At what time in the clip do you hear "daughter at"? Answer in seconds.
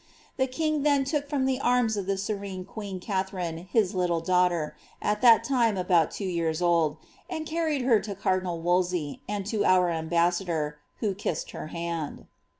4.19-5.21